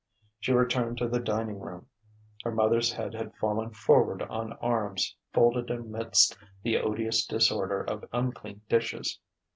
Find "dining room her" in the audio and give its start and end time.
1.19-2.49